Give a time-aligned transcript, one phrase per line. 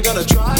[0.00, 0.59] are gonna try.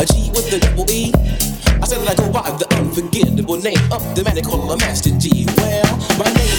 [0.00, 1.12] A G with the double E.
[1.80, 4.76] I said that I go by the unforgettable name of the man they call a
[4.76, 5.46] Master G.
[5.56, 6.53] Well, my name.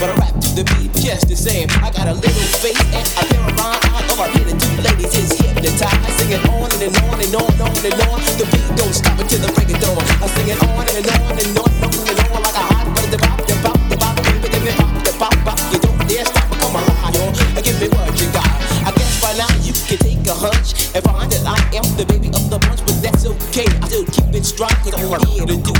[0.00, 1.68] but I rap to the beat just the same.
[1.80, 3.80] I got a little faith and a pair of rhyme.
[4.12, 5.88] All I hear to do, ladies, is hypnotize.
[5.88, 8.20] I sing it on and, and on and on and on and on.
[8.36, 10.04] The beat don't stop until the break of dawn.
[10.20, 12.64] I sing it on and, and on and on and on and on like a
[12.68, 13.10] hot butter.
[13.10, 15.58] The pop, the pop, the bop, baby, give me pop, the pop, pop.
[15.72, 17.32] You don't dare stop or come on, y'all.
[17.64, 18.48] Give me what you got.
[18.84, 22.04] I guess by now you can take a hunch and find that I am the
[22.04, 23.68] baby of the bunch, but that's okay.
[23.80, 25.75] I still keep it strong strong 'cause I'm here to do